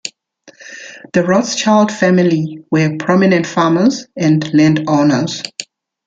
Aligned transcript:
The 1.13 1.21
Rothschild 1.23 1.91
family 1.91 2.63
were 2.71 2.95
prominent 2.97 3.45
farmers 3.45 4.07
and 4.17 4.51
landowners. 4.51 5.43